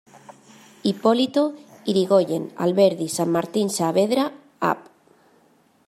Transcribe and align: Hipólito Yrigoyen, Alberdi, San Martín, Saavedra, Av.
Hipólito 0.81 1.43
Yrigoyen, 1.85 2.49
Alberdi, 2.65 3.07
San 3.17 3.29
Martín, 3.31 3.69
Saavedra, 3.69 4.25
Av. 4.71 4.79